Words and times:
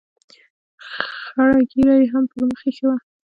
خړه 1.33 1.59
ږیره 1.71 1.95
یې 1.99 2.05
هم 2.11 2.23
پر 2.31 2.41
مخ 2.49 2.59
اېښې 2.65 2.85
وه. 2.87 2.97